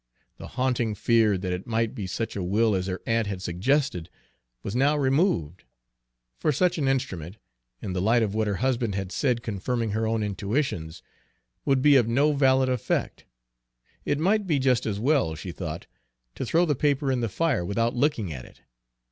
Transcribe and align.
The 0.39 0.47
haunting 0.57 0.95
fear 0.95 1.37
that 1.37 1.53
it 1.53 1.67
might 1.67 1.93
be 1.93 2.07
such 2.07 2.35
a 2.35 2.41
will 2.41 2.73
as 2.73 2.87
her 2.87 3.03
aunt 3.05 3.27
had 3.27 3.39
suggested 3.39 4.09
was 4.63 4.75
now 4.75 4.97
removed; 4.97 5.63
for 6.39 6.51
such 6.51 6.79
an 6.79 6.87
instrument, 6.87 7.37
in 7.83 7.93
the 7.93 8.01
light 8.01 8.23
of 8.23 8.33
what 8.33 8.47
her 8.47 8.55
husband 8.55 8.95
had 8.95 9.11
said 9.11 9.43
confirming 9.43 9.91
her 9.91 10.07
own 10.07 10.23
intuitions, 10.23 11.03
would 11.65 11.83
be 11.83 11.97
of 11.97 12.07
no 12.07 12.33
valid 12.33 12.67
effect. 12.67 13.25
It 14.03 14.17
might 14.17 14.47
be 14.47 14.57
just 14.57 14.87
as 14.87 14.99
well, 14.99 15.35
she 15.35 15.51
thought, 15.51 15.85
to 16.33 16.47
throw 16.47 16.65
the 16.65 16.73
paper 16.73 17.11
in 17.11 17.19
the 17.21 17.29
fire 17.29 17.63
without 17.63 17.95
looking 17.95 18.33
at 18.33 18.43
it. 18.45 18.61